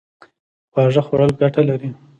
خواږه 0.71 1.01
خوړل 1.07 1.31
ګټه 1.41 1.61
لري 1.69 1.89